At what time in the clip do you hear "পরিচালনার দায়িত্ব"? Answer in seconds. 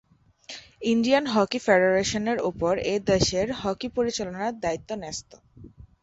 3.95-4.89